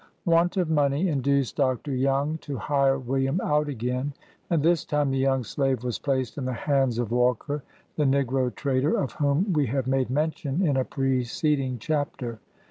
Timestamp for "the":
5.11-5.17, 6.45-6.53, 7.97-8.05